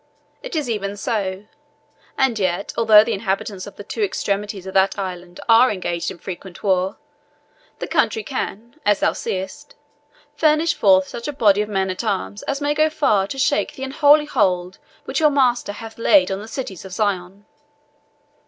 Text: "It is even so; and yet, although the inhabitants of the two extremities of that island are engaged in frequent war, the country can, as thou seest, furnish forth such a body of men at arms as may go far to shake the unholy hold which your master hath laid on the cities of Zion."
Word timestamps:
"It 0.41 0.55
is 0.55 0.67
even 0.67 0.97
so; 0.97 1.45
and 2.17 2.39
yet, 2.39 2.73
although 2.75 3.03
the 3.03 3.13
inhabitants 3.13 3.67
of 3.67 3.75
the 3.75 3.83
two 3.83 4.01
extremities 4.01 4.65
of 4.65 4.73
that 4.73 4.97
island 4.97 5.39
are 5.47 5.69
engaged 5.69 6.09
in 6.09 6.17
frequent 6.17 6.63
war, 6.63 6.97
the 7.77 7.85
country 7.85 8.23
can, 8.23 8.79
as 8.83 8.99
thou 9.01 9.13
seest, 9.13 9.75
furnish 10.35 10.73
forth 10.73 11.07
such 11.07 11.27
a 11.27 11.31
body 11.31 11.61
of 11.61 11.69
men 11.69 11.91
at 11.91 12.03
arms 12.03 12.41
as 12.49 12.59
may 12.59 12.73
go 12.73 12.89
far 12.89 13.27
to 13.27 13.37
shake 13.37 13.75
the 13.75 13.83
unholy 13.83 14.25
hold 14.25 14.79
which 15.05 15.19
your 15.19 15.29
master 15.29 15.71
hath 15.73 15.99
laid 15.99 16.31
on 16.31 16.39
the 16.41 16.47
cities 16.47 16.83
of 16.83 16.93
Zion." 16.93 17.45